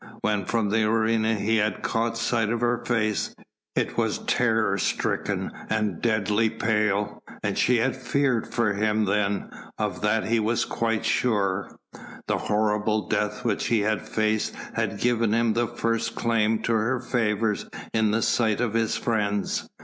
When 0.21 0.45
from 0.45 0.71
the 0.71 0.83
arena 0.89 1.35
he 1.35 1.57
had 1.57 1.83
caught 1.83 2.17
sight 2.17 2.49
of 2.49 2.59
her 2.61 2.83
face, 2.83 3.35
it 3.75 3.99
was 3.99 4.17
terror 4.25 4.79
stricken 4.79 5.51
and 5.69 6.01
deathly 6.01 6.49
pale; 6.49 7.21
she 7.53 7.77
had 7.77 7.95
feared 7.95 8.51
for 8.51 8.73
him 8.73 9.05
then, 9.05 9.51
of 9.77 10.01
that 10.01 10.25
he 10.25 10.39
was 10.39 10.65
quite 10.65 11.05
sure. 11.05 11.77
The 12.27 12.39
horrible 12.39 13.09
death 13.09 13.45
which 13.45 13.67
he 13.67 13.81
had 13.81 14.01
faced 14.01 14.55
had 14.73 14.97
given 14.99 15.33
him 15.35 15.53
the 15.53 15.67
first 15.67 16.15
claim 16.15 16.63
to 16.63 16.73
her 16.73 16.99
favours 16.99 17.67
in 17.93 18.09
the 18.09 18.23
sight 18.23 18.59
of 18.59 18.73
his 18.73 18.97
friends. 18.97 19.69